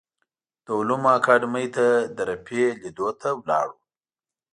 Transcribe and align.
د 0.65 0.67
علومو 0.77 1.07
اکاډیمۍ 1.17 1.67
ته 1.75 1.85
د 2.15 2.17
رفیع 2.29 2.67
لیدو 2.81 3.07
ته 3.21 3.29
لاړو. 3.49 3.75